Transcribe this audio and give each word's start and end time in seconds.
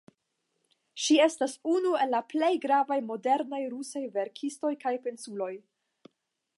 Ŝi 1.07 1.17
estas 1.25 1.53
unu 1.73 1.91
el 2.05 2.11
la 2.15 2.21
plej 2.33 2.51
gravaj 2.65 2.97
modernaj 3.11 3.63
rusaj 3.77 4.03
verkistoj 4.19 4.75
kaj 4.87 4.97
pensuloj. 5.07 5.53